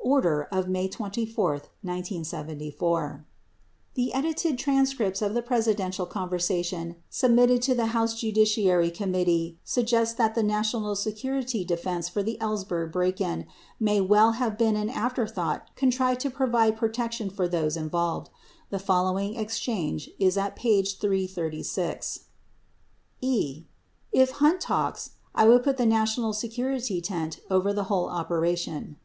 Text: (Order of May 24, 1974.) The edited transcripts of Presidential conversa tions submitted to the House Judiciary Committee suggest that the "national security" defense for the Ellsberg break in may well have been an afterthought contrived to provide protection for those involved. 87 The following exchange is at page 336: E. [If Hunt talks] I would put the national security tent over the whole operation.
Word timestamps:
(Order 0.00 0.42
of 0.52 0.68
May 0.68 0.86
24, 0.86 1.48
1974.) 1.80 3.24
The 3.94 4.12
edited 4.12 4.58
transcripts 4.58 5.22
of 5.22 5.44
Presidential 5.46 6.06
conversa 6.06 6.62
tions 6.62 6.96
submitted 7.08 7.62
to 7.62 7.74
the 7.74 7.86
House 7.86 8.12
Judiciary 8.20 8.90
Committee 8.90 9.58
suggest 9.64 10.18
that 10.18 10.34
the 10.34 10.42
"national 10.42 10.94
security" 10.94 11.64
defense 11.64 12.06
for 12.06 12.22
the 12.22 12.36
Ellsberg 12.38 12.92
break 12.92 13.18
in 13.18 13.46
may 13.80 13.98
well 13.98 14.32
have 14.32 14.58
been 14.58 14.76
an 14.76 14.90
afterthought 14.90 15.70
contrived 15.74 16.20
to 16.20 16.30
provide 16.30 16.76
protection 16.76 17.30
for 17.30 17.48
those 17.48 17.74
involved. 17.74 18.28
87 18.66 18.66
The 18.68 18.78
following 18.84 19.36
exchange 19.36 20.10
is 20.18 20.36
at 20.36 20.54
page 20.54 20.98
336: 20.98 22.24
E. 23.22 23.64
[If 24.12 24.32
Hunt 24.32 24.60
talks] 24.60 25.12
I 25.34 25.48
would 25.48 25.62
put 25.62 25.78
the 25.78 25.86
national 25.86 26.34
security 26.34 27.00
tent 27.00 27.40
over 27.50 27.72
the 27.72 27.84
whole 27.84 28.10
operation. 28.10 28.96